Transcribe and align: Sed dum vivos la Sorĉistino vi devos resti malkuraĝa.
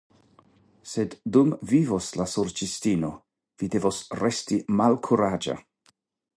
Sed 0.93 1.11
dum 1.37 1.51
vivos 1.73 2.07
la 2.21 2.27
Sorĉistino 2.33 3.13
vi 3.63 3.71
devos 3.77 4.03
resti 4.25 4.61
malkuraĝa. 4.81 5.61